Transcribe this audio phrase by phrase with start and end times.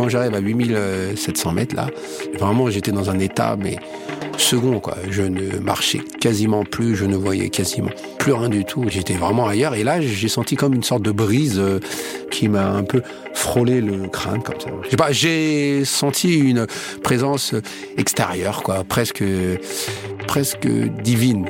[0.00, 1.86] Quand j'arrive à 8700 mètres, là,
[2.38, 3.76] vraiment, j'étais dans un état, mais
[4.38, 4.96] second, quoi.
[5.10, 8.82] Je ne marchais quasiment plus, je ne voyais quasiment plus rien du tout.
[8.88, 9.74] J'étais vraiment ailleurs.
[9.74, 11.80] Et là, j'ai senti comme une sorte de brise euh,
[12.30, 13.02] qui m'a un peu
[13.34, 14.70] frôlé le crâne, comme ça.
[15.10, 16.66] J'ai senti une
[17.02, 17.54] présence
[17.98, 19.22] extérieure, quoi, presque,
[20.26, 20.66] presque
[21.02, 21.44] divine.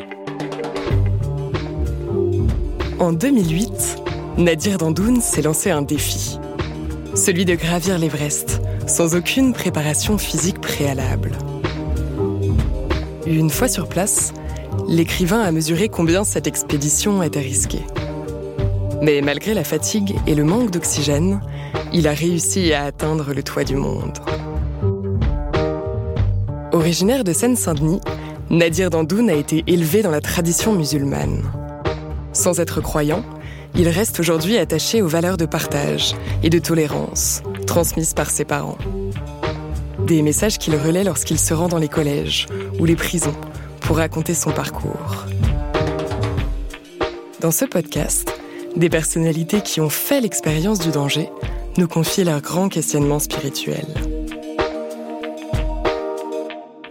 [2.98, 3.70] En 2008,
[4.38, 6.40] Nadir Dandoun s'est lancé un défi
[7.20, 11.32] celui de gravir l'Everest, sans aucune préparation physique préalable.
[13.26, 14.32] Une fois sur place,
[14.88, 17.84] l'écrivain a mesuré combien cette expédition était risquée.
[19.02, 21.42] Mais malgré la fatigue et le manque d'oxygène,
[21.92, 24.18] il a réussi à atteindre le toit du monde.
[26.72, 28.00] Originaire de Seine-Saint-Denis,
[28.48, 31.42] Nadir Dandoun a été élevé dans la tradition musulmane.
[32.32, 33.22] Sans être croyant,
[33.74, 38.78] il reste aujourd'hui attaché aux valeurs de partage et de tolérance transmises par ses parents.
[40.06, 42.46] Des messages qu'il relaie lorsqu'il se rend dans les collèges
[42.78, 43.36] ou les prisons
[43.80, 45.26] pour raconter son parcours.
[47.40, 48.32] Dans ce podcast,
[48.76, 51.28] des personnalités qui ont fait l'expérience du danger
[51.76, 53.94] nous confient leurs grands questionnements spirituels.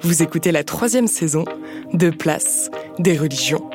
[0.02, 1.46] Vous écoutez la troisième saison
[1.94, 3.70] de Place des religions.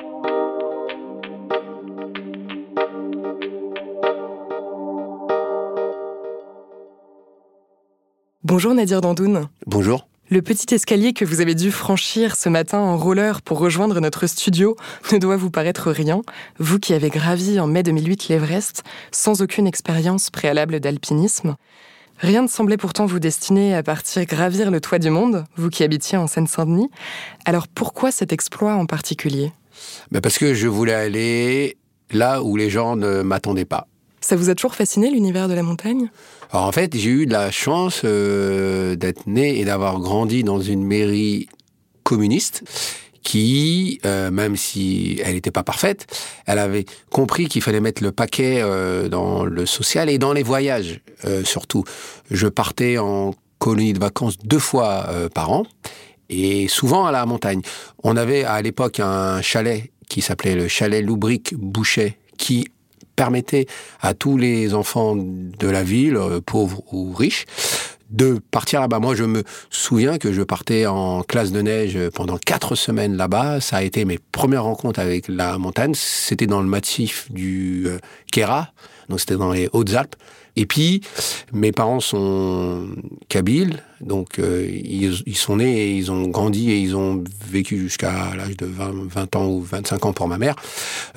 [8.54, 9.48] Bonjour Nadir Dandoun.
[9.66, 10.06] Bonjour.
[10.30, 14.28] Le petit escalier que vous avez dû franchir ce matin en roller pour rejoindre notre
[14.28, 14.76] studio
[15.10, 16.22] ne doit vous paraître rien,
[16.60, 21.56] vous qui avez gravi en mai 2008 l'Everest sans aucune expérience préalable d'alpinisme.
[22.20, 25.82] Rien ne semblait pourtant vous destiner à partir gravir le toit du monde, vous qui
[25.82, 26.90] habitiez en Seine-Saint-Denis.
[27.46, 29.50] Alors pourquoi cet exploit en particulier?
[30.12, 31.76] Ben Parce que je voulais aller
[32.12, 33.88] là où les gens ne m'attendaient pas.
[34.24, 36.08] Ça vous a toujours fasciné l'univers de la montagne?
[36.50, 40.82] En fait, j'ai eu de la chance euh, d'être né et d'avoir grandi dans une
[40.82, 41.46] mairie
[42.04, 42.62] communiste
[43.22, 46.06] qui, euh, même si elle n'était pas parfaite,
[46.46, 50.42] elle avait compris qu'il fallait mettre le paquet euh, dans le social et dans les
[50.42, 51.02] voyages
[51.44, 51.84] surtout.
[52.30, 55.66] Je partais en colonie de vacances deux fois par an
[56.30, 57.60] et souvent à la montagne.
[58.02, 62.68] On avait à l'époque un chalet qui s'appelait le chalet Loubric Boucher qui
[63.16, 63.66] permettait
[64.00, 67.46] à tous les enfants de la ville, euh, pauvres ou riches,
[68.10, 69.00] de partir là-bas.
[69.00, 73.60] Moi, je me souviens que je partais en classe de neige pendant quatre semaines là-bas.
[73.60, 75.94] Ça a été mes premières rencontres avec la montagne.
[75.94, 77.98] C'était dans le massif du euh,
[78.32, 78.72] Kera,
[79.08, 80.16] donc c'était dans les Hautes-Alpes.
[80.56, 81.00] Et puis,
[81.52, 82.86] mes parents sont
[83.28, 88.34] kabyles, donc euh, ils, sont nés et ils ont grandi et ils ont vécu jusqu'à
[88.36, 90.54] l'âge de 20, 20, ans ou 25 ans pour ma mère,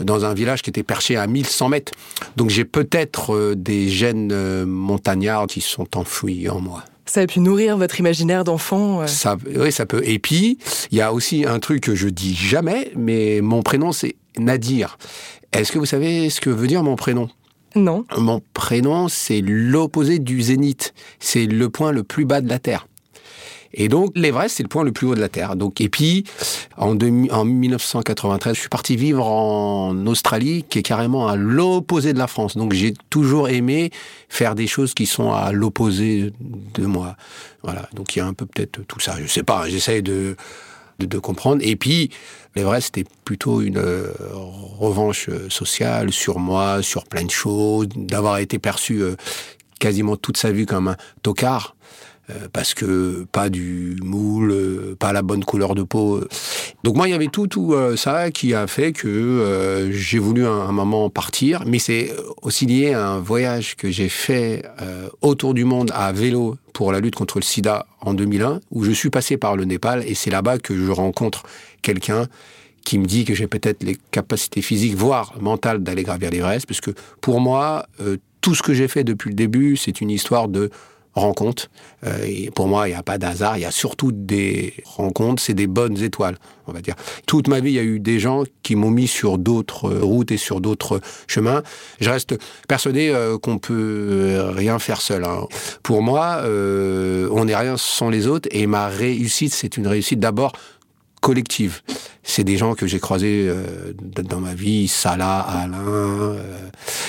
[0.02, 1.92] dans un village qui était perché à 1100 mètres.
[2.36, 6.84] Donc j'ai peut-être euh, des gènes euh, montagnards qui sont enfouis en moi.
[7.06, 10.02] Ça a pu nourrir votre imaginaire d'enfant ça, Oui, ça peut.
[10.04, 10.58] Et puis,
[10.92, 14.98] il y a aussi un truc que je dis jamais, mais mon prénom, c'est Nadir.
[15.54, 17.30] Est-ce que vous savez ce que veut dire mon prénom?
[18.18, 20.94] Mon prénom, c'est l'opposé du zénith.
[21.20, 22.88] C'est le point le plus bas de la Terre.
[23.74, 25.56] Et donc, l'Everest, c'est le point le plus haut de la Terre.
[25.56, 26.24] Donc, et puis,
[26.78, 32.18] en, en 1993, je suis parti vivre en Australie, qui est carrément à l'opposé de
[32.18, 32.58] la France.
[32.58, 33.92] Donc, j'ai toujours aimé
[34.30, 37.18] faire des choses qui sont à l'opposé de moi.
[37.62, 37.88] Voilà.
[37.94, 39.16] Donc, il y a un peu peut-être tout ça.
[39.22, 39.70] Je sais pas.
[39.70, 40.36] J'essaie de
[41.06, 41.62] de, comprendre.
[41.64, 42.10] Et puis,
[42.58, 44.12] l'Everest, c'était plutôt une euh,
[44.80, 49.16] revanche euh, sociale sur moi, sur plein de choses, d'avoir été perçu euh,
[49.80, 51.76] quasiment toute sa vie comme un tocard.
[52.30, 56.20] Euh, parce que pas du moule, euh, pas la bonne couleur de peau.
[56.84, 60.46] Donc moi, il y avait tout, tout euh, ça qui a fait que j'ai voulu
[60.46, 64.64] un, un, moment partir, mais c'est aussi lié à un voyage que j'ai fait
[65.22, 68.92] autour du monde à vélo pour la lutte contre le sida en 2001, où je
[68.92, 71.44] suis passé par le Népal, et c'est là-bas que je rencontre
[71.82, 72.28] quelqu'un
[72.84, 76.82] qui me dit que j'ai peut-être les capacités physiques, voire mentales, d'aller gravir l'Everest, parce
[76.82, 76.92] que
[77.22, 77.88] pour moi,
[78.42, 80.70] tout ce que j'ai fait depuis le début, c'est une histoire de
[81.20, 81.70] rencontres.
[82.06, 85.54] Euh, pour moi, il n'y a pas d'hasard, il y a surtout des rencontres, c'est
[85.54, 86.38] des bonnes étoiles,
[86.68, 86.96] on va dire.
[87.26, 90.32] Toute ma vie, il y a eu des gens qui m'ont mis sur d'autres routes
[90.32, 91.64] et sur d'autres chemins.
[92.00, 92.38] Je reste
[92.68, 95.26] persuadé euh, qu'on peut rien faire seul.
[95.26, 95.48] Hein.
[95.84, 100.20] Pour moi, euh, on n'est rien sans les autres et ma réussite, c'est une réussite
[100.20, 100.54] d'abord
[101.22, 101.82] collective.
[102.30, 106.44] C'est des gens que j'ai croisés euh, dans ma vie, Salah, Alain, euh,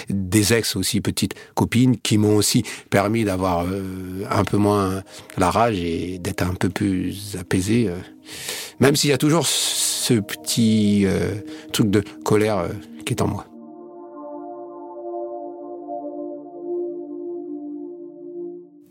[0.08, 5.02] des ex aussi, petites copines, qui m'ont aussi permis d'avoir euh, un peu moins
[5.36, 7.90] la rage et d'être un peu plus apaisé.
[8.78, 11.04] même s'il y a toujours ce petit
[11.72, 12.68] truc de colère
[13.04, 13.47] qui est en moi.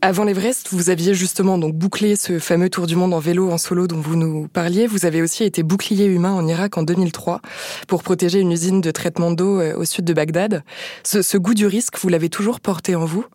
[0.07, 3.57] Avant l'Everest, vous aviez justement donc bouclé ce fameux tour du monde en vélo en
[3.57, 4.87] solo dont vous nous parliez.
[4.87, 7.41] Vous avez aussi été bouclier humain en Irak en 2003
[7.89, 10.63] pour protéger une usine de traitement d'eau euh, au sud de Bagdad.
[11.03, 13.25] ce goût du risque, vous l'avez toujours porté en vous?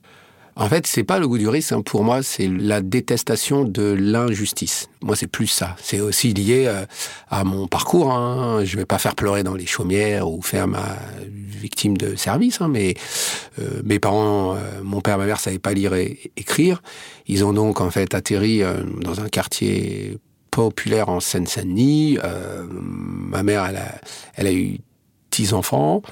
[0.55, 1.73] En fait, c'est pas le goût du risque.
[1.73, 1.81] Hein.
[1.81, 4.89] Pour moi, c'est la détestation de l'injustice.
[5.01, 5.77] Moi, c'est plus ça.
[5.83, 6.85] C'est aussi lié euh,
[7.31, 8.13] à mon parcours.
[8.13, 8.63] Hein.
[8.65, 10.97] Je vais pas faire pleurer dans les chaumières ou faire ma
[11.27, 12.61] victime de service.
[12.61, 12.95] Hein, mais
[13.59, 16.83] euh, mes parents, euh, mon père, et ma mère, savaient pas lire et écrire.
[17.27, 18.63] Ils ont donc en fait atterri
[19.01, 20.19] dans un quartier
[20.51, 22.19] populaire en Seine-Saint-Denis.
[22.69, 24.01] ma mère, elle a,
[24.35, 24.79] elle a eu
[25.31, 26.03] dix enfants.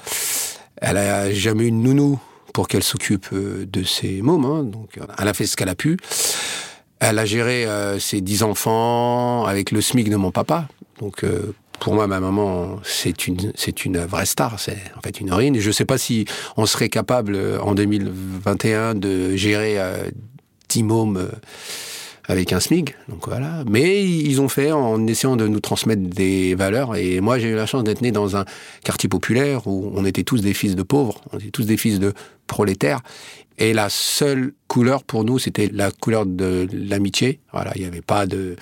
[0.77, 2.19] Elle a jamais eu de nounou
[2.53, 4.45] pour qu'elle s'occupe euh, de ses mômes.
[4.45, 4.63] Hein.
[4.63, 5.97] Donc, elle a fait ce qu'elle a pu.
[6.99, 10.67] Elle a géré euh, ses dix enfants avec le SMIC de mon papa.
[10.99, 14.59] Donc, euh, pour moi, ma maman, c'est une, c'est une vraie star.
[14.59, 15.55] C'est en fait une héroïne.
[15.55, 16.25] Et je ne sais pas si
[16.57, 19.79] on serait capable en 2021 de gérer
[20.69, 21.27] dix mômes
[22.27, 22.95] avec un SMIG.
[23.09, 23.63] Donc voilà.
[23.69, 26.95] Mais ils ont fait en essayant de nous transmettre des valeurs.
[26.95, 28.45] Et moi, j'ai eu la chance d'être né dans un
[28.83, 31.99] quartier populaire où on était tous des fils de pauvres, on était tous des fils
[31.99, 32.13] de
[32.47, 33.01] prolétaires.
[33.57, 37.39] Et la seule couleur pour nous, c'était la couleur de l'amitié.
[37.51, 38.55] Voilà, il n'y avait pas de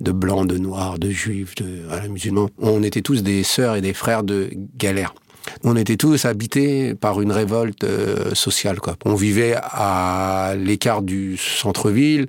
[0.00, 2.50] de blancs, de noirs, de juifs, de musulmans.
[2.58, 5.14] On était tous des sœurs et des frères de galère.
[5.62, 8.80] On était tous habités par une révolte euh, sociale.
[8.80, 8.96] Quoi.
[9.04, 12.26] On vivait à l'écart du centre-ville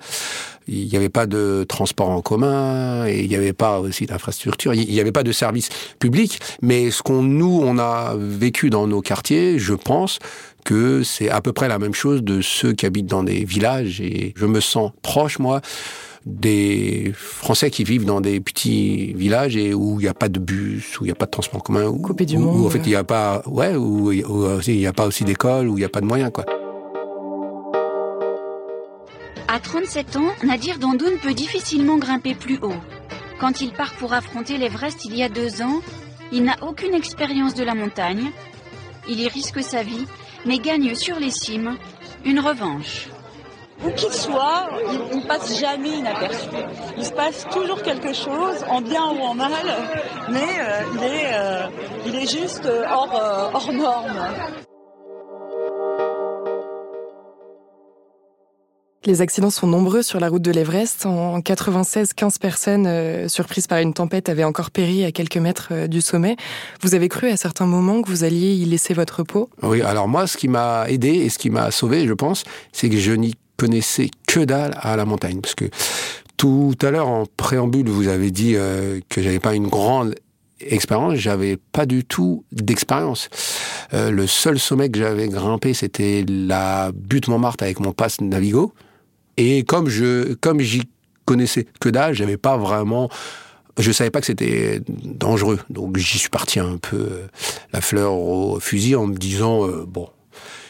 [0.67, 4.73] il n'y avait pas de transport en commun et il n'y avait pas aussi d'infrastructure,
[4.73, 5.69] il n'y avait pas de service
[5.99, 6.39] public.
[6.61, 10.19] Mais ce qu'on nous on a vécu dans nos quartiers, je pense
[10.63, 14.01] que c'est à peu près la même chose de ceux qui habitent dans des villages
[14.01, 15.61] et je me sens proche moi
[16.25, 20.39] des Français qui vivent dans des petits villages et où il n'y a pas de
[20.39, 22.65] bus, où il n'y a pas de transport en commun, où, Coupé du monde, où
[22.65, 25.77] en fait il n'y a pas, ouais, où, il n'y a pas aussi d'école, où
[25.77, 26.45] il n'y a pas de moyens, quoi.
[29.47, 32.73] À 37 ans, Nadir Dandoun peut difficilement grimper plus haut.
[33.39, 35.81] Quand il part pour affronter l'Everest il y a deux ans,
[36.31, 38.31] il n'a aucune expérience de la montagne.
[39.07, 40.07] Il y risque sa vie,
[40.45, 41.77] mais gagne sur les cimes
[42.25, 43.09] une revanche.
[43.83, 44.69] Où qu'il soit,
[45.11, 46.47] il ne passe jamais inaperçu.
[46.97, 49.51] Il se passe toujours quelque chose, en bien ou en mal,
[50.29, 51.67] mais euh, il, est, euh,
[52.05, 54.29] il est juste hors, euh, hors norme.
[59.05, 61.05] Les accidents sont nombreux sur la route de l'Everest.
[61.05, 65.67] En 96, 15 personnes euh, surprises par une tempête avaient encore péri à quelques mètres
[65.71, 66.37] euh, du sommet.
[66.81, 69.47] Vous avez cru à certains moments que vous alliez y laisser votre peau?
[69.61, 72.89] Oui, alors moi, ce qui m'a aidé et ce qui m'a sauvé, je pense, c'est
[72.89, 75.41] que je n'y connaissais que dalle à la montagne.
[75.41, 75.65] Parce que
[76.37, 80.15] tout à l'heure, en préambule, vous avez dit euh, que j'avais pas une grande
[80.59, 83.29] expérience, j'avais pas du tout d'expérience.
[83.91, 88.73] le seul sommet que j'avais grimpé, c'était la butte Montmartre avec mon passe Navigo.
[89.37, 90.83] Et comme je, comme j'y
[91.25, 93.09] connaissais que dalle, j'avais pas vraiment,
[93.77, 95.59] je savais pas que c'était dangereux.
[95.69, 97.27] Donc j'y suis parti un peu euh,
[97.73, 100.09] la fleur au fusil en me disant euh, bon,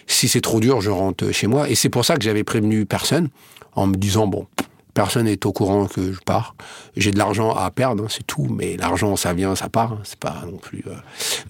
[0.08, 1.70] si c'est trop dur, je rentre chez moi.
[1.70, 3.30] Et c'est pour ça que j'avais prévenu personne
[3.76, 4.48] en me disant bon,
[4.96, 6.56] Personne n'est au courant que je pars.
[6.96, 8.48] J'ai de l'argent à perdre, hein, c'est tout.
[8.50, 9.92] Mais l'argent, ça vient, ça part.
[9.92, 10.86] Hein, c'est pas non plus.
[10.88, 10.96] Euh.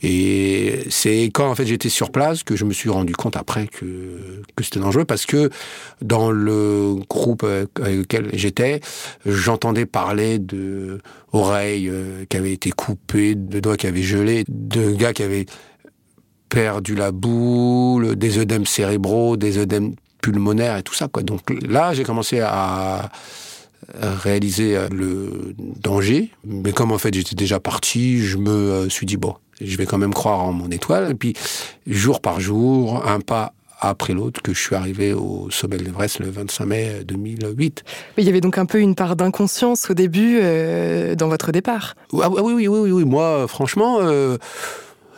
[0.01, 3.67] Et c'est quand en fait j'étais sur place que je me suis rendu compte après
[3.67, 5.51] que c'était dangereux parce que
[6.01, 8.81] dans le groupe avec lequel j'étais,
[9.27, 10.99] j'entendais parler de
[11.31, 15.45] oreilles euh, qui avaient été coupées, de doigts qui avaient gelé, de gars qui avaient
[16.49, 21.07] perdu la boule, des œdèmes cérébraux, des œdèmes pulmonaire et tout ça.
[21.07, 21.23] Quoi.
[21.23, 23.09] Donc là, j'ai commencé à
[23.99, 26.29] réaliser euh, le danger.
[26.45, 29.85] Mais comme en fait j'étais déjà parti, je me euh, suis dit, bon, je vais
[29.85, 31.11] quand même croire en mon étoile.
[31.11, 31.33] Et puis,
[31.87, 36.19] jour par jour, un pas après l'autre, que je suis arrivé au sommet de l'Everest
[36.19, 37.83] le 25 mai 2008.
[38.17, 41.51] Mais il y avait donc un peu une part d'inconscience au début euh, dans votre
[41.51, 41.95] départ.
[42.13, 43.05] Ah, oui, oui, oui, oui, oui.
[43.05, 43.99] Moi, franchement...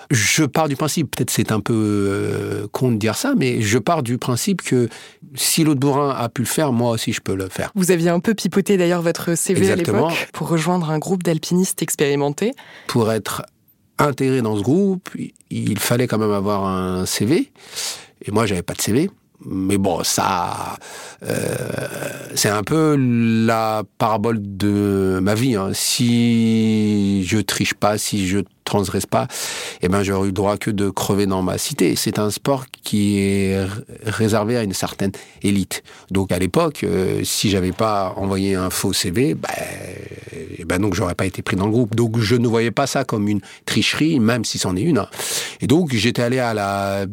[0.10, 3.78] Je pars du principe, peut-être c'est un peu euh, con de dire ça, mais je
[3.78, 4.88] pars du principe que
[5.36, 7.72] si l'autre bourrin a pu le faire, moi aussi je peux le faire.
[7.76, 10.08] Vous aviez un peu pipoté d'ailleurs votre CV Exactement.
[10.08, 12.54] à l'époque pour rejoindre un groupe d'alpinistes expérimentés.
[12.88, 13.44] Pour être
[14.00, 15.10] intégré dans ce groupe,
[15.50, 17.52] il fallait quand même avoir un CV.
[18.26, 19.10] Et moi, j'avais pas de CV.
[19.46, 20.78] Mais bon, ça,
[21.24, 21.36] euh,
[22.36, 25.56] c'est un peu la parabole de ma vie.
[25.56, 25.70] hein.
[25.74, 29.28] Si je triche pas, si je transgresse pas,
[29.82, 31.96] eh ben j'aurais eu le droit que de crever dans ma cité.
[31.96, 33.60] C'est un sport qui est
[34.06, 35.12] réservé à une certaine
[35.44, 35.84] élite.
[36.12, 39.50] Donc à l'époque, euh, si j'avais pas envoyé un faux CV, ben,
[40.58, 41.96] eh ben donc j'aurais pas été pris dans le groupe.
[41.96, 44.98] Donc je ne voyais pas ça comme une tricherie, même si c'en est une.
[44.98, 45.08] hein.
[45.62, 47.06] Et donc j'étais allé à la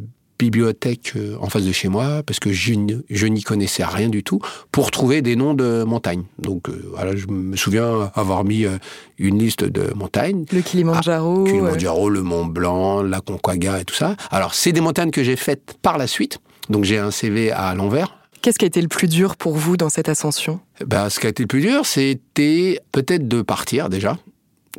[0.45, 4.41] bibliothèque euh, en face de chez moi parce que je, n'y connaissais rien du tout
[4.71, 6.25] pour trouver des noms de montagnes.
[6.39, 8.79] Donc euh, voilà, je me souviens avoir mis euh,
[9.19, 10.45] une liste de montagnes.
[10.53, 11.43] Le Kilimanjaro.
[11.43, 14.17] euh, Kilimanjaro, le Mont Blanc, la Concagua et tout ça.
[14.31, 16.39] Alors c'est des montagnes que j'ai faites par la suite.
[16.69, 18.17] Donc j'ai un CV à l'envers.
[18.43, 20.61] Qu'est-ce qui a été le plus dur pour vous dans cette ascension?
[20.87, 24.19] Ben, ce qui a été le plus dur, c'était peut-être de partir déjà.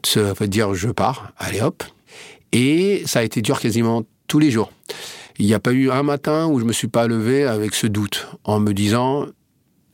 [0.03, 1.83] Ça veut dire je pars, allez hop.
[2.51, 4.71] Et ça a été dur quasiment tous les jours.
[5.37, 7.87] Il n'y a pas eu un matin où je me suis pas levé avec ce
[7.87, 9.25] doute, en me disant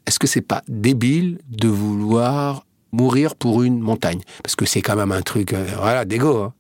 [0.06, 4.22] est-ce que c'est pas débile de vouloir mourir pour une montagne?
[4.44, 6.38] Parce que c'est quand même un truc, euh, voilà, d'égo.
[6.38, 6.54] hein.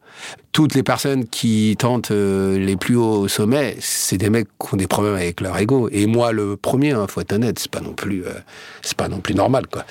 [0.51, 4.77] Toutes les personnes qui tentent euh, les plus hauts sommets, c'est des mecs qui ont
[4.77, 5.89] des problèmes avec leur ego.
[5.91, 8.33] Et moi, le premier, hein, faut être honnête, c'est pas non plus, euh,
[8.81, 9.85] c'est pas non plus normal, quoi.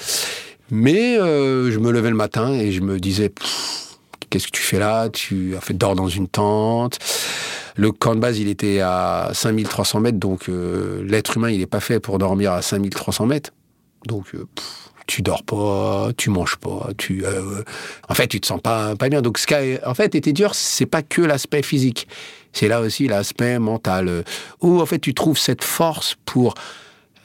[0.70, 3.32] Mais euh, je me levais le matin et je me disais,
[4.28, 5.08] qu'est-ce que tu fais là?
[5.08, 6.98] Tu as fait dors dans une tente.
[7.80, 11.66] Le camp de base, il était à 5300 mètres, donc euh, l'être humain, il n'est
[11.66, 13.52] pas fait pour dormir à 5300 mètres.
[14.04, 17.62] Donc, euh, pff, tu dors pas, tu manges pas, tu, euh,
[18.06, 19.22] en fait, tu te sens pas, pas bien.
[19.22, 22.06] Donc, ce qui a, en fait, était dur, c'est pas que l'aspect physique,
[22.52, 24.24] c'est là aussi l'aspect mental,
[24.60, 26.52] où en fait, tu trouves cette force pour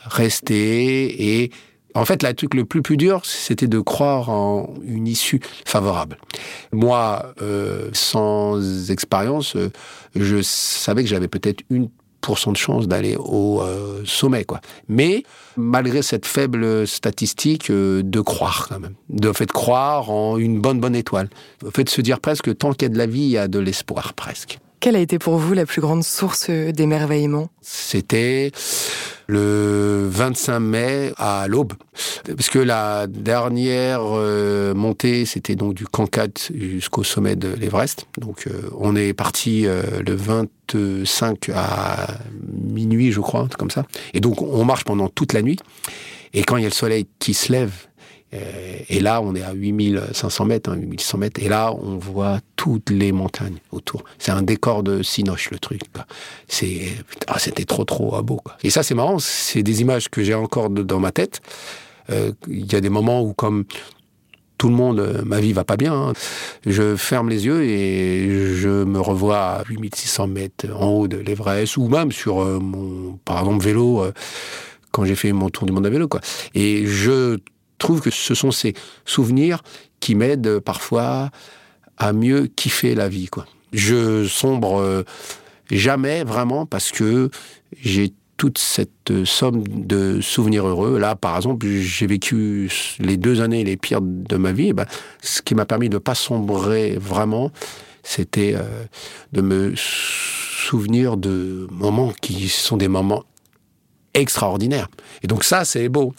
[0.06, 1.52] rester et
[1.96, 6.18] en fait, le truc le plus plus dur, c'était de croire en une issue favorable.
[6.72, 9.72] Moi, euh, sans expérience, euh,
[10.16, 11.90] je savais que j'avais peut-être une
[12.48, 14.62] de chance d'aller au euh, sommet, quoi.
[14.88, 15.24] Mais
[15.58, 20.80] malgré cette faible statistique, euh, de croire quand même, de fait croire en une bonne
[20.80, 21.30] bonne étoile,
[21.74, 23.48] fait de se dire presque tant qu'il y a de la vie, il y a
[23.48, 24.60] de l'espoir presque.
[24.80, 27.50] Quelle a été pour vous la plus grande source d'émerveillement?
[27.62, 28.52] C'était
[29.28, 31.74] le 25 mai à l'aube.
[32.26, 38.08] Parce que la dernière euh, montée, c'était donc du Cancat jusqu'au sommet de l'Everest.
[38.18, 42.08] Donc euh, on est parti euh, le 25 à
[42.52, 43.86] minuit, je crois, comme ça.
[44.14, 45.60] Et donc on marche pendant toute la nuit.
[46.34, 47.95] Et quand il y a le soleil qui se lève, euh,
[48.90, 52.90] et là, on est à 8500 mètres, hein, 8600 mètres, et là, on voit toutes
[52.90, 54.04] les montagnes autour.
[54.18, 55.82] C'est un décor de Cinoche, le truc.
[57.28, 58.42] ah, c'était trop, trop beau.
[58.64, 61.42] Et ça, c'est marrant, c'est des images que j'ai encore dans ma tête.
[62.10, 63.66] Euh, Il y a des moments où, comme
[64.58, 66.14] tout le monde, euh, ma vie va pas bien, hein,
[66.66, 71.78] je ferme les yeux et je me revois à 8600 mètres en haut de l'Everest,
[71.78, 74.14] ou même sur euh, mon, vélo, euh,
[74.92, 76.08] quand j'ai fait mon tour du monde à vélo.
[76.08, 76.22] Quoi.
[76.54, 77.38] Et je
[77.78, 78.74] trouve que ce sont ces
[79.06, 79.62] souvenirs
[80.00, 81.30] qui m'aident parfois
[81.98, 83.28] à mieux kiffer la vie.
[83.28, 83.46] Quoi.
[83.74, 85.04] Je sombre euh,
[85.72, 87.30] jamais vraiment parce que
[87.82, 91.00] j'ai toute cette somme de souvenirs heureux.
[91.00, 94.70] Là, par exemple, j'ai vécu les deux années les pires de ma vie.
[94.70, 94.86] Eh ben,
[95.22, 97.52] ce qui m'a permis de ne pas sombrer vraiment,
[98.04, 98.86] c'était euh,
[99.32, 103.24] de me souvenir de moments qui sont des moments
[104.14, 104.90] extraordinaires.
[105.24, 106.14] Et donc ça, c'est beau.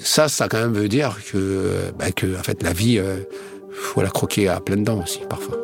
[0.00, 3.18] Ça, ça quand même veut dire que, bah, que en fait, la vie, euh,
[3.72, 5.56] faut la croquer à pleines dents aussi, parfois.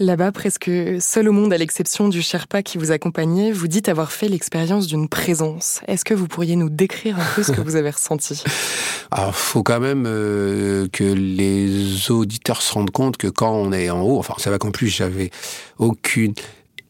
[0.00, 4.10] Là-bas, presque seul au monde à l'exception du Sherpa qui vous accompagnait, vous dites avoir
[4.10, 5.82] fait l'expérience d'une présence.
[5.86, 8.42] Est-ce que vous pourriez nous décrire un peu ce que vous avez ressenti?
[9.12, 13.88] Alors, faut quand même euh, que les auditeurs se rendent compte que quand on est
[13.88, 15.30] en haut, enfin, c'est vrai qu'en plus, j'avais
[15.78, 16.34] aucune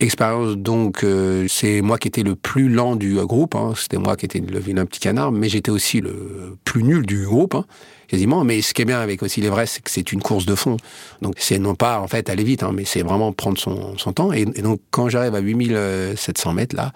[0.04, 3.72] expérience, donc euh, c'est moi qui étais le plus lent du euh, groupe, hein.
[3.76, 7.24] c'était moi qui étais le vilain petit canard, mais j'étais aussi le plus nul du
[7.24, 7.64] groupe, hein,
[8.06, 8.44] quasiment.
[8.44, 10.76] Mais ce qui est bien avec aussi l'Everest, c'est que c'est une course de fond.
[11.22, 14.12] Donc c'est non pas en fait aller vite, hein, mais c'est vraiment prendre son, son
[14.12, 14.32] temps.
[14.32, 16.92] Et, et donc quand j'arrive à 8700 mètres là,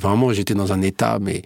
[0.00, 1.42] vraiment j'étais dans un état mais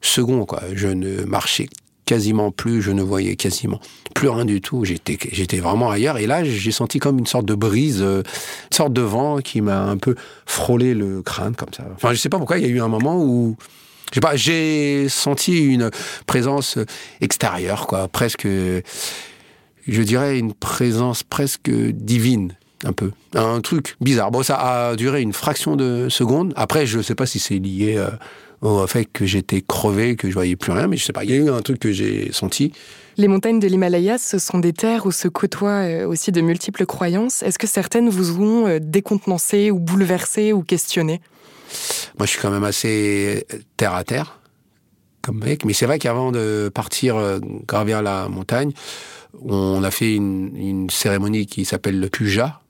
[0.00, 0.62] second quoi.
[0.74, 1.68] Je ne marchais
[2.06, 3.80] quasiment plus, je ne voyais quasiment
[4.14, 4.84] plus rien du tout.
[4.84, 6.18] J'étais, j'étais vraiment ailleurs.
[6.18, 8.22] Et là, j'ai senti comme une sorte de brise, euh,
[8.70, 10.14] une sorte de vent qui m'a un peu
[10.46, 11.84] frôlé le crâne comme ça.
[11.94, 12.58] Enfin, je sais pas pourquoi.
[12.58, 13.56] Il y a eu un moment où,
[14.10, 15.90] je sais pas, j'ai senti une
[16.26, 16.78] présence
[17.20, 18.46] extérieure, quoi, presque
[19.88, 23.12] je dirais, une présence presque divine un peu.
[23.34, 24.30] Un truc bizarre.
[24.30, 26.52] Bon, ça a duré une fraction de seconde.
[26.56, 28.10] Après, je ne sais pas si c'est lié euh,
[28.66, 31.24] au fait que j'étais crevé, que je voyais plus rien, mais je sais pas.
[31.24, 32.72] Il y a eu un truc que j'ai senti.
[33.16, 36.84] Les montagnes de l'Himalaya, ce sont des terres où se côtoient euh, aussi de multiples
[36.86, 37.42] croyances.
[37.42, 41.20] Est-ce que certaines vous ont euh, décontenancé ou bouleversé ou questionné?
[42.18, 43.46] Moi, je suis quand même assez
[43.76, 44.40] terre à terre
[45.22, 48.70] comme mec, mais c'est vrai qu'avant de partir gravir la montagne,
[49.44, 52.60] on a fait une, une cérémonie qui s'appelle le puja,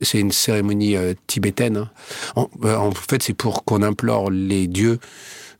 [0.00, 1.88] c'est une cérémonie euh, tibétaine.
[2.36, 2.48] Hein.
[2.64, 4.98] Euh, en, fait, c'est pour qu'on implore les dieux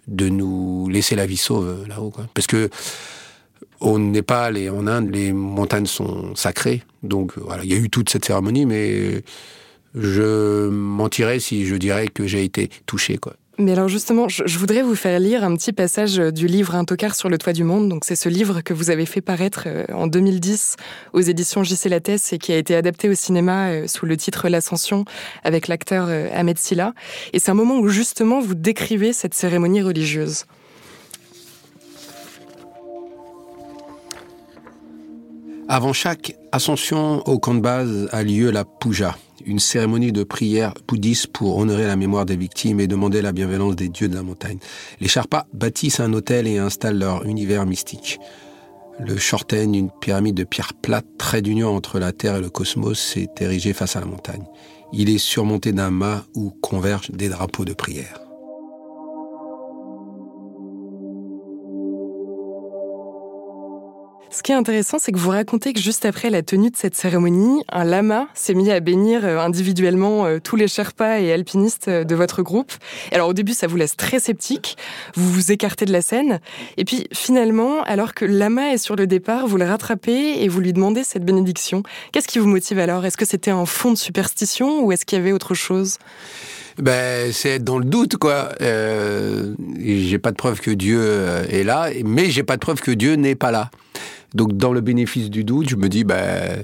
[0.08, 2.12] de nous laisser la vie sauve euh, là-haut.
[2.34, 2.70] Parce que
[3.80, 6.82] au Népal et en Inde, les montagnes sont sacrées.
[7.02, 9.24] Donc voilà, il y a eu toute cette cérémonie, mais
[9.94, 13.18] je mentirais si je dirais que j'ai été touché.
[13.18, 13.34] Quoi.
[13.62, 16.84] Mais alors justement, je, voudrais vous faire lire un petit passage euh, du livre Un
[16.84, 17.96] tocard sur le toit du monde.
[18.02, 20.74] C'est ce livre que vous avez fait paraître euh, en 2010
[21.12, 21.88] aux éditions J.C.
[21.88, 25.04] Lattès et qui a été adapté au cinéma euh, sous le titre L'Ascension
[25.44, 26.92] avec l'acteur Ahmed Silla.
[27.32, 30.46] Et c'est un moment où justement vous décrivez cette cérémonie religieuse.
[35.68, 40.74] Avant chaque ascension au camp de base a lieu la puja, une cérémonie de prière
[40.86, 44.22] bouddhiste pour honorer la mémoire des victimes et demander la bienveillance des dieux de la
[44.22, 44.58] montagne.
[45.00, 48.18] Les Sherpas bâtissent un hôtel et installent leur univers mystique.
[49.00, 53.16] Le Shorten, une pyramide de pierre plate, trait d'union entre la Terre et le cosmos,
[53.16, 54.44] est érigé face à la montagne.
[54.92, 58.20] Il est surmonté d'un mât où convergent des drapeaux de prière.
[64.34, 66.94] Ce qui est intéressant, c'est que vous racontez que juste après la tenue de cette
[66.94, 71.88] cérémonie, un lama s'est mis à bénir euh, individuellement euh, tous les Sherpas et alpinistes
[71.88, 72.72] euh, de votre groupe.
[73.12, 74.78] Alors au début, ça vous laisse très sceptique,
[75.16, 76.40] vous vous écartez de la scène,
[76.78, 80.60] et puis finalement, alors que lama est sur le départ, vous le rattrapez et vous
[80.60, 81.82] lui demandez cette bénédiction.
[82.12, 83.04] Qu'est-ce qui vous motive alors?
[83.04, 85.98] Est-ce que c'était un fond de superstition ou est-ce qu'il y avait autre chose?
[86.78, 88.48] Ben, c'est être dans le doute, quoi.
[88.62, 91.04] Euh, j'ai pas de preuve que Dieu
[91.50, 93.70] est là, mais j'ai pas de preuve que Dieu n'est pas là.
[94.34, 96.62] Donc, dans le bénéfice du doute, je me dis, ben,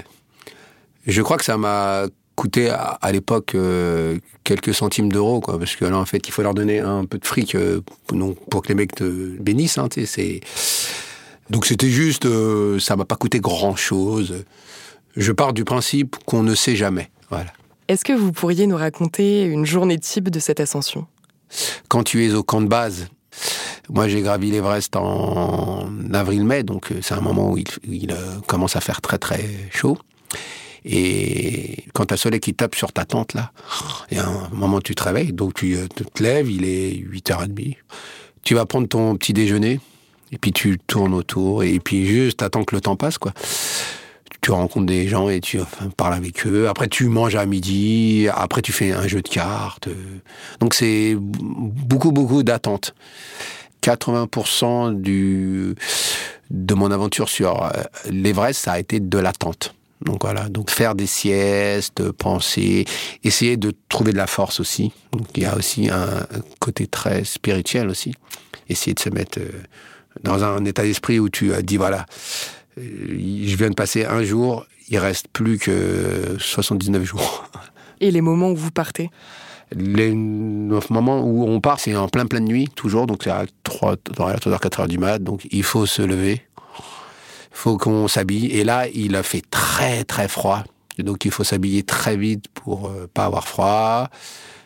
[1.06, 5.84] je crois que ça m'a coûté à, l'époque euh, quelques centimes d'euros, quoi, parce que
[5.84, 7.80] là, en fait, il faut leur donner un peu de fric euh,
[8.50, 9.78] pour que les mecs te bénissent.
[9.78, 10.40] Hein, c'est...
[11.50, 14.44] Donc, c'était juste, euh, ça m'a pas coûté grand-chose.
[15.16, 17.10] Je pars du principe qu'on ne sait jamais.
[17.30, 17.52] Voilà.
[17.88, 21.06] Est-ce que vous pourriez nous raconter une journée type de cette ascension?
[21.88, 23.08] Quand tu es au camp de base,
[23.90, 28.76] moi, j'ai gravi l'Everest en avril-mai, donc euh, c'est un moment où il, euh, commence
[28.76, 29.98] à faire très très chaud.
[30.84, 33.52] Et quand tu as le soleil qui tape sur ta tente, là,
[34.10, 36.64] il y a un moment où tu te réveilles, donc tu euh, te lèves, il
[36.64, 37.76] est 8h30.
[38.42, 39.80] Tu vas prendre ton petit déjeuner,
[40.32, 43.32] et puis tu tournes autour, et puis juste attends que le temps passe, quoi
[44.40, 45.58] tu rencontres des gens et tu
[45.96, 46.68] parles avec eux.
[46.68, 48.28] Après, tu manges à midi.
[48.32, 49.88] Après, tu fais un jeu de cartes.
[50.60, 52.94] Donc, c'est beaucoup, beaucoup d'attentes.
[53.88, 55.74] 80% du,
[56.50, 57.70] de mon aventure sur euh,
[58.10, 59.74] l'Everest, ça a été de l'attente.
[60.02, 62.84] Donc voilà, donc faire des siestes, penser,
[63.24, 64.92] essayer de trouver de la force aussi.
[65.12, 66.26] Donc il y a aussi un
[66.60, 68.14] côté très spirituel aussi.
[68.68, 69.50] Essayer de se mettre euh,
[70.22, 72.04] dans un état d'esprit où tu as dit voilà,
[72.78, 77.44] euh, je viens de passer un jour, il reste plus que 79 jours.
[78.00, 79.10] Et les moments où vous partez?
[79.72, 83.96] Les moments où on part, c'est en plein pleine nuit, toujours, donc c'est à 3,
[83.96, 88.86] 3h, 4h du mat, donc il faut se lever, il faut qu'on s'habille, et là,
[88.88, 90.64] il a fait très très froid,
[90.98, 94.08] donc il faut s'habiller très vite pour euh, pas avoir froid,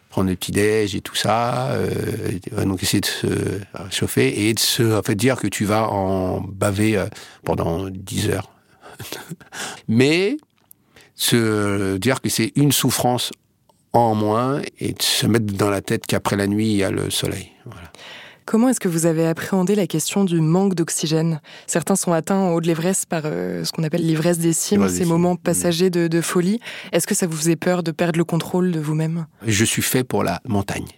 [0.08, 3.28] prendre le petit déj et tout ça, euh, donc essayer de se
[3.90, 7.06] chauffer et de se en fait, dire que tu vas en baver euh,
[7.44, 8.50] pendant 10 heures.
[9.88, 10.36] Mais
[11.14, 13.32] se dire que c'est une souffrance
[13.92, 16.90] en moins et de se mettre dans la tête qu'après la nuit, il y a
[16.90, 17.52] le soleil.
[18.44, 21.40] Comment est-ce que vous avez appréhendé la question du manque d'oxygène?
[21.66, 24.88] Certains sont atteints en haut de l'Everest par euh, ce qu'on appelle l'ivresse des cimes,
[24.88, 26.60] ces moments passagers de, folie.
[26.92, 29.26] Est-ce que ça vous faisait peur de perdre le contrôle de vous-même?
[29.46, 30.88] Je suis fait pour la montagne.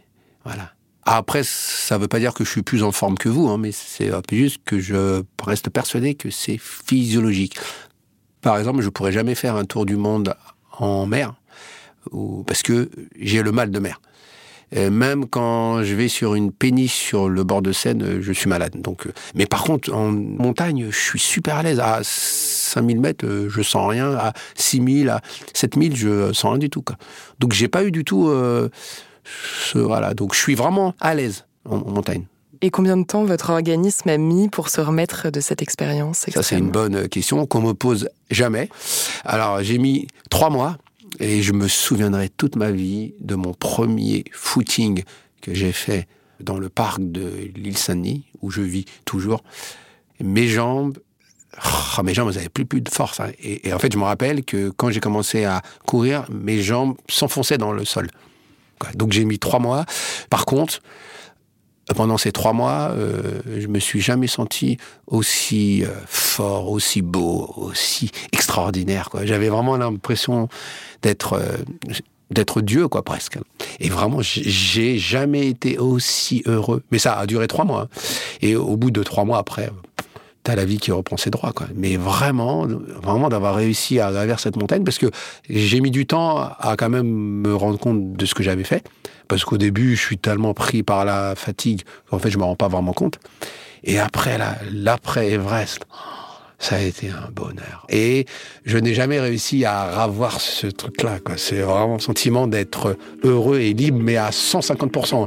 [0.44, 0.72] Voilà.
[1.04, 3.58] Après, ça ne veut pas dire que je suis plus en forme que vous, hein,
[3.58, 7.58] mais c'est juste que je reste persuadé que c'est physiologique.
[8.40, 10.34] Par exemple, je pourrais jamais faire un tour du monde
[10.78, 11.34] en mer
[12.46, 14.00] parce que j'ai le mal de mer.
[14.72, 18.80] même quand je vais sur une péniche sur le bord de Seine, je suis malade.
[18.80, 21.80] Donc, euh, mais par contre, en montagne, je suis super à l'aise.
[21.80, 24.14] À 5000 mètres, euh, je sens rien.
[24.14, 25.20] À 6000, à
[25.52, 26.82] 7000, je sens rien du tout.
[26.82, 26.96] Quoi.
[27.38, 28.68] Donc, j'ai pas eu du tout euh,
[29.24, 30.14] ce, voilà.
[30.14, 32.24] Donc, je suis vraiment à l'aise en montagne.
[32.60, 36.42] Et combien de temps votre organisme a mis pour se remettre de cette expérience Ça,
[36.42, 38.70] c'est une bonne question qu'on me pose jamais.
[39.24, 40.78] Alors, j'ai mis trois mois
[41.20, 45.04] et je me souviendrai toute ma vie de mon premier footing
[45.40, 46.08] que j'ai fait
[46.40, 49.42] dans le parc de l'île Saint-Denis, où je vis toujours.
[50.20, 50.98] Mes jambes,
[51.64, 53.20] oh, mes jambes, n'avaient plus, plus de force.
[53.20, 53.30] Hein.
[53.42, 57.58] Et, en fait, je me rappelle que quand j'ai commencé à courir, mes jambes s'enfonçaient
[57.58, 58.08] dans le sol.
[58.94, 59.86] Donc j'ai mis trois mois.
[60.30, 60.80] Par contre,
[61.92, 67.52] pendant ces trois mois, euh, je me suis jamais senti aussi euh, fort, aussi beau,
[67.56, 69.10] aussi extraordinaire.
[69.24, 70.48] J'avais vraiment l'impression
[71.02, 71.58] d'être euh,
[72.30, 73.38] d'être Dieu, quoi, presque.
[73.80, 76.82] Et vraiment, j'ai jamais été aussi heureux.
[76.90, 77.82] Mais ça a duré trois mois.
[77.82, 77.98] Hein.
[78.40, 79.70] Et au bout de trois mois après,
[80.42, 81.66] t'as la vie qui reprend ses droits, quoi.
[81.74, 85.10] Mais vraiment, vraiment d'avoir réussi à gravir cette montagne, parce que
[85.48, 88.84] j'ai mis du temps à quand même me rendre compte de ce que j'avais fait,
[89.28, 92.56] parce qu'au début, je suis tellement pris par la fatigue qu'en fait, je me rends
[92.56, 93.18] pas vraiment compte.
[93.82, 94.38] Et après,
[94.72, 95.84] l'après Everest,
[96.58, 97.84] ça a été un bonheur.
[97.90, 98.26] Et
[98.64, 101.18] je n'ai jamais réussi à avoir ce truc-là.
[101.36, 105.26] C'est vraiment le sentiment d'être heureux et libre, mais à 150%.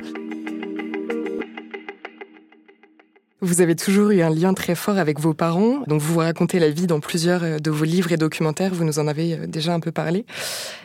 [3.39, 6.57] Vous avez toujours eu un lien très fort avec vos parents, donc vous vous racontez
[6.57, 9.45] la vie dans plusieurs euh, de vos livres et documentaires, vous nous en avez euh,
[9.45, 10.25] déjà un peu parlé.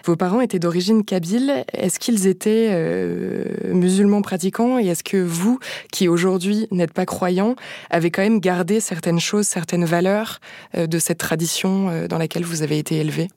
[0.05, 4.79] Vos parents étaient d'origine kabyle, est-ce qu'ils étaient euh, musulmans pratiquants?
[4.79, 5.61] Et est-ce que vous,
[5.93, 7.57] qui aujourd'hui n'êtes pas croyant,
[7.89, 10.41] avez quand même gardé certaines choses, certaines valeurs
[10.77, 13.29] de cette tradition dans laquelle vous avez été élevé?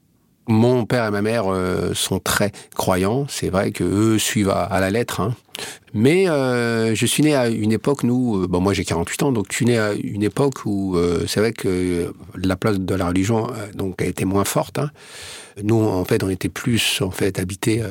[0.48, 1.46] Mon père et ma mère
[1.94, 3.26] sont très croyants.
[3.30, 5.22] C'est vrai que eux suivent à, la lettre.
[5.22, 5.36] Hein.
[5.94, 9.32] Mais euh, je suis né à une époque, nous, euh, bon, moi j'ai 48 ans,
[9.32, 12.96] donc je suis né à une époque où euh, c'est vrai que la place de
[12.96, 14.78] la religion donc, a été moins forte.
[14.78, 14.92] Hein.
[15.64, 17.82] Nous, en fait, on était plus en fait habités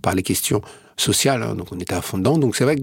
[0.00, 0.62] par les questions
[0.96, 2.38] sociales, hein, donc on était à fond dedans.
[2.38, 2.82] Donc c'est vrai que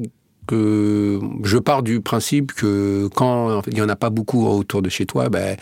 [0.51, 5.05] je pars du principe que quand il n'y en a pas beaucoup autour de chez
[5.05, 5.57] toi, ben,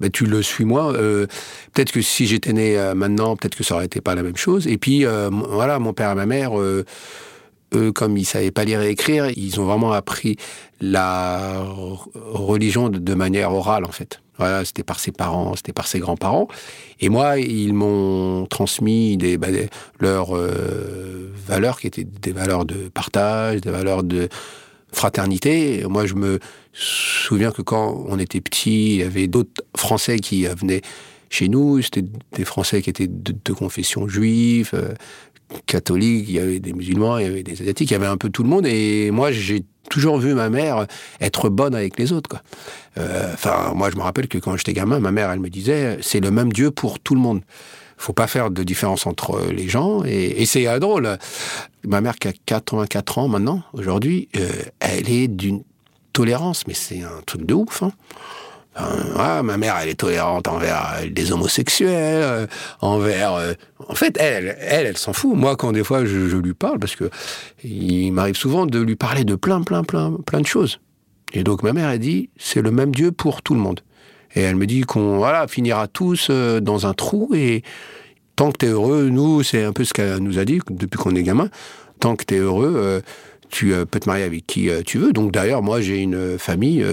[0.00, 0.92] ben tu le suis moi.
[0.92, 4.66] peut-être que si j'étais né maintenant, peut-être que ça aurait été pas la même chose.
[4.66, 6.52] Et puis voilà, mon père et ma mère
[7.74, 10.36] eux, comme ils savaient pas lire et écrire, ils ont vraiment appris
[10.80, 11.64] la
[12.14, 14.20] religion de, manière orale, en fait.
[14.38, 16.46] Voilà, c'était par ses parents, c'était par ses grands-parents.
[17.00, 19.48] Et moi, ils m'ont transmis bah,
[19.98, 24.28] leurs euh, valeurs qui étaient des valeurs de partage, des valeurs de
[24.92, 25.84] fraternité.
[25.88, 26.38] Moi, je me
[26.72, 30.82] souviens que quand on était petit, il y avait d'autres Français qui venaient
[31.30, 31.82] chez nous.
[31.82, 34.94] C'était des Français qui étaient de, confession juive, euh,
[35.66, 38.16] catholiques, il y avait des musulmans, il y avait des asiatiques, il y avait un
[38.16, 38.66] peu tout le monde.
[38.66, 40.86] Et moi, j'ai toujours vu ma mère
[41.20, 42.36] être bonne avec les autres.
[42.98, 45.98] Euh, enfin, moi, je me rappelle que quand j'étais gamin, ma mère, elle me disait,
[46.02, 47.42] c'est le même Dieu pour tout le monde.
[47.96, 50.04] Faut pas faire de différence entre les gens.
[50.04, 51.18] Et, c'est drôle.
[51.84, 55.62] Ma mère qui a 84 ans maintenant, aujourd'hui, euh, elle est d'une
[56.12, 57.82] tolérance, mais c'est un truc de ouf.
[57.82, 57.92] Hein.
[59.16, 62.46] Ah, ma mère, elle est tolérante envers des homosexuels, euh,
[62.80, 63.34] envers.
[63.34, 63.52] Euh,
[63.88, 65.36] en fait, elle, elle, elle, s'en fout.
[65.36, 67.10] Moi, quand des fois je, lui parle, parce que
[67.64, 70.80] il m'arrive souvent de lui parler de plein, plein, plein, plein de choses.
[71.32, 73.80] Et donc ma mère, elle dit, c'est le même Dieu pour tout le monde.
[74.34, 77.62] Et elle me dit qu'on voilà finira tous euh, dans un trou et
[78.36, 80.98] tant que tu es heureux, nous, c'est un peu ce qu'elle nous a dit depuis
[80.98, 81.48] qu'on est gamin.
[81.98, 83.02] Tant que tu es heureux,
[83.48, 85.12] tu peux te marier avec qui tu veux.
[85.12, 86.86] Donc d'ailleurs, moi, j'ai une famille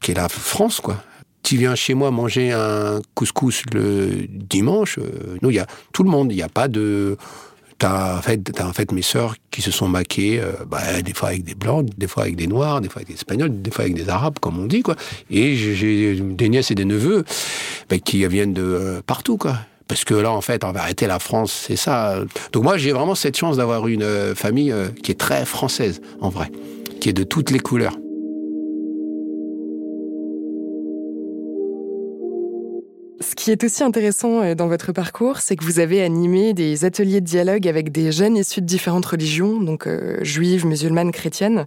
[0.00, 1.02] qui est la France, quoi.
[1.42, 6.02] Tu viens chez moi manger un couscous le dimanche, euh, nous, il y a tout
[6.02, 7.16] le monde, il n'y a pas de...
[7.78, 11.14] T'as en, fait, as en fait mes sœurs qui se sont maquées, euh, bah, des
[11.14, 13.70] fois avec des blancs, des fois avec des noirs, des fois avec des espagnols, des
[13.70, 14.96] fois avec des arabes, comme on dit, quoi.
[15.30, 17.24] Et j'ai des nièces et des neveux
[17.88, 19.58] bah, qui viennent de euh, partout, quoi.
[19.86, 22.24] Parce que là, en fait, en vérité, la France, c'est ça.
[22.52, 26.50] Donc moi, j'ai vraiment cette chance d'avoir une famille qui est très française, en vrai,
[27.00, 27.96] qui est de toutes les couleurs.
[33.38, 37.20] Qui est aussi intéressant euh, dans votre parcours, c'est que vous avez animé des ateliers
[37.20, 41.66] de dialogue avec des jeunes issus de différentes religions, donc euh, juives, musulmanes, chrétiennes,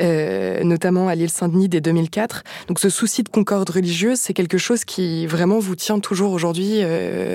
[0.00, 2.42] euh, notamment à l'île Saint-Denis dès 2004.
[2.68, 6.80] Donc ce souci de concorde religieuse, c'est quelque chose qui vraiment vous tient toujours aujourd'hui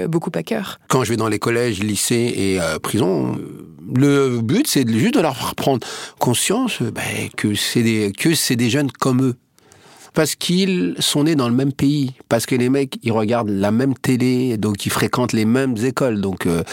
[0.08, 0.80] beaucoup à cœur.
[0.88, 3.38] Quand je vais dans les collèges, lycées et prisons,
[3.96, 5.86] le but c'est juste de leur faire prendre
[6.18, 9.36] conscience ben, que c'est des, que c'est des jeunes comme eux
[10.16, 13.72] parce qu'ils sont nés dans le même pays, parce que les mecs, ils regardent la
[13.72, 16.22] même télé, donc ils fréquentent les mêmes écoles.
[16.22, 16.64] Donc, euh,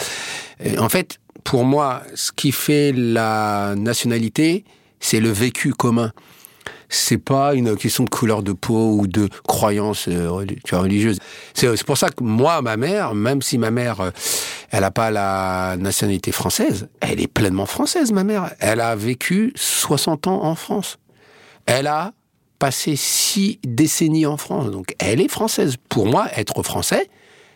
[0.78, 4.64] en fait, pour moi, ce qui fait la nationalité,
[5.00, 6.12] c'est le vécu commun.
[6.88, 10.30] C'est pas une question de couleur de peau ou de croyance euh,
[10.70, 11.18] religieuse.
[11.54, 14.10] C'est pour ça que moi, ma mère, même si ma mère, euh,
[14.70, 18.52] elle n'a pas la nationalité française, elle est pleinement française, ma mère.
[18.60, 20.98] Elle a vécu 60 ans en France.
[21.66, 22.12] Elle a
[22.62, 25.74] passé six décennies en France, donc elle est française.
[25.88, 27.08] Pour moi, être français,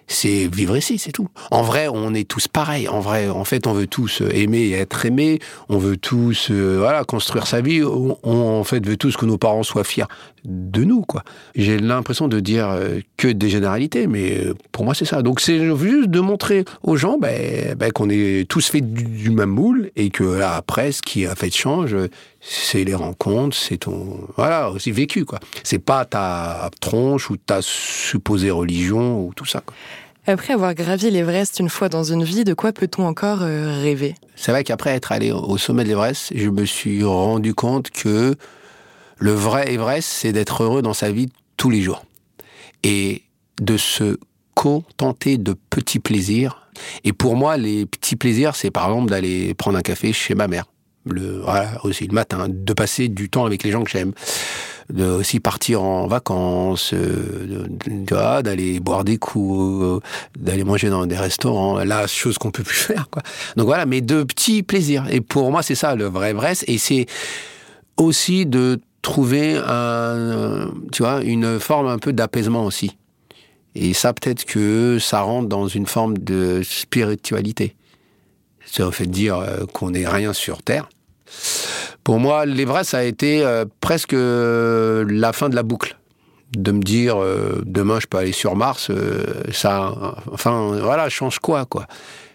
[0.08, 1.28] c'est vivre ici, c'est tout.
[1.52, 2.88] En vrai, on est tous pareils.
[2.88, 5.38] En vrai, en fait, on veut tous aimer et être aimés.
[5.68, 7.84] On veut tous, euh, construire sa vie.
[7.84, 10.06] On, en fait, veut tous que nos parents soient fiers
[10.46, 11.22] de nous, quoi.
[11.54, 15.22] J'ai l'impression de dire euh, que des généralités, mais euh, pour moi, c'est ça.
[15.22, 19.50] Donc, c'est juste de montrer aux gens ben, ben, qu'on est tous faits du, même
[19.50, 21.96] moule et que là, après, ce qui a fait change,
[22.40, 25.40] c'est les rencontres, c'est ton, voilà, aussi vécu, quoi.
[25.64, 29.74] C'est pas ta tronche ou ta supposée religion ou tout ça, quoi.
[30.28, 34.16] Après avoir gravi l'Everest une fois dans une vie, de quoi peut-on encore euh, rêver?
[34.34, 38.34] C'est vrai qu'après être allé au sommet de l'Everest, je me suis rendu compte que
[39.18, 42.04] le vrai Everest, c'est d'être heureux dans sa vie tous les jours.
[42.82, 43.22] Et
[43.60, 44.18] de se
[44.54, 46.68] contenter de petits plaisirs.
[47.04, 50.48] Et pour moi, les petits plaisirs, c'est par exemple d'aller prendre un café chez ma
[50.48, 50.64] mère.
[51.04, 54.12] Le, voilà, aussi le matin, de passer du temps avec les gens que j'aime
[54.90, 57.66] de aussi partir en vacances, euh,
[58.42, 60.00] d'aller boire des coups, euh,
[60.38, 63.08] d'aller manger dans des restaurants, la chose qu'on peut plus faire.
[63.10, 63.22] Quoi.
[63.56, 65.06] Donc voilà, mais de petits plaisirs.
[65.10, 66.52] Et pour moi, c'est ça le vrai vrai.
[66.66, 67.06] Et c'est
[67.96, 69.54] aussi de trouver
[70.98, 72.96] vois, une forme un peu d'apaisement aussi.
[73.74, 77.76] Et ça, peut-être que ça rentre dans une forme de spiritualité.
[78.64, 80.88] C'est au fait de dire euh, qu'on n'est rien sur Terre
[82.06, 85.98] pour moi, l'Everest, a été euh, presque euh, la fin de la boucle.
[86.56, 88.92] De me dire, euh, demain, je peux aller sur Mars,
[89.52, 89.92] ça,
[90.30, 91.88] enfin, voilà, change quoi, quoi.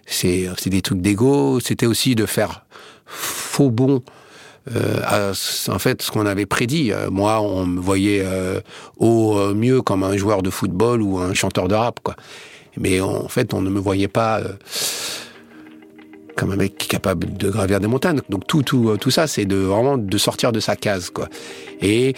[0.06, 1.62] C'est des trucs d'ego.
[1.62, 2.66] C'était aussi de faire
[3.06, 4.04] faux bon.
[4.70, 6.92] En fait, ce qu'on avait prédit.
[7.10, 8.26] moi, on me voyait
[8.98, 12.16] au mieux comme un joueur de football ou un chanteur de rap, quoi.
[12.78, 14.42] Mais en fait, on ne me voyait pas
[16.36, 18.22] comme un mec capable de gravir des montagnes.
[18.30, 21.28] Donc tout, tout, tout ça, c'est de vraiment de sortir de sa case, quoi.
[21.82, 22.16] Et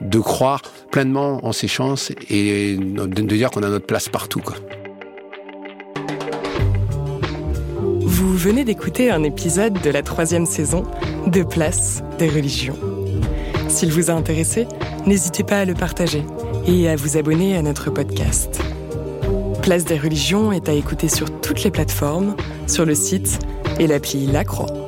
[0.00, 4.56] de croire pleinement en ses chances et de, dire qu'on a notre place partout, quoi.
[8.36, 10.82] Vous venez d'écouter un épisode de la troisième saison
[11.26, 12.76] de Place des religions.
[13.68, 14.68] S'il vous a intéressé,
[15.06, 16.22] n'hésitez pas à le partager
[16.66, 18.60] et à vous abonner à notre podcast.
[19.62, 23.38] Place des religions est à écouter sur toutes les plateformes, sur le site
[23.78, 24.85] et l'appli La Croix.